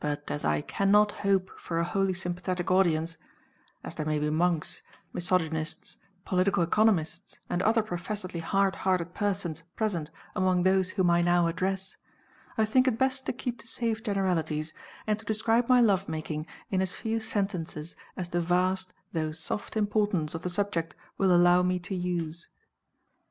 But 0.00 0.30
as 0.30 0.42
I 0.42 0.62
cannot 0.62 1.12
hope 1.12 1.50
for 1.60 1.78
a 1.78 1.84
wholly 1.84 2.14
sympathetic 2.14 2.70
audience 2.70 3.18
as 3.84 3.94
there 3.94 4.06
may 4.06 4.18
be 4.18 4.30
monks, 4.30 4.80
misogynists, 5.12 5.98
political 6.24 6.62
economists, 6.62 7.40
and 7.50 7.60
other 7.62 7.82
professedly 7.82 8.40
hard 8.40 8.74
hearted 8.74 9.12
persons 9.12 9.60
present 9.76 10.10
among 10.34 10.62
those 10.62 10.92
whom 10.92 11.10
I 11.10 11.20
now 11.20 11.46
address 11.46 11.98
I 12.56 12.64
think 12.64 12.88
it 12.88 12.96
best 12.96 13.26
to 13.26 13.34
keep 13.34 13.58
to 13.58 13.66
safe 13.68 14.02
generalities, 14.02 14.72
and 15.06 15.18
to 15.18 15.26
describe 15.26 15.68
my 15.68 15.82
love 15.82 16.08
making 16.08 16.46
in 16.70 16.80
as 16.80 16.94
few 16.94 17.20
sentences 17.20 17.96
as 18.16 18.30
the 18.30 18.40
vast, 18.40 18.94
though 19.12 19.30
soft, 19.30 19.76
importance 19.76 20.34
of 20.34 20.40
the 20.40 20.48
subject 20.48 20.96
will 21.18 21.36
allow 21.36 21.62
me 21.62 21.78
to 21.80 21.94
use. 21.94 22.48